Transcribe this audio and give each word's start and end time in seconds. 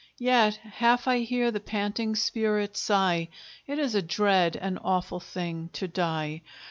Yet 0.17 0.55
half 0.55 1.07
I 1.07 1.19
hear 1.19 1.51
the 1.51 1.59
panting 1.59 2.15
spirit 2.15 2.75
sigh, 2.75 3.29
It 3.67 3.77
is 3.77 3.93
a 3.93 4.01
dread 4.01 4.55
and 4.55 4.79
awful 4.83 5.19
thing 5.19 5.69
to 5.73 5.87
die! 5.87 6.41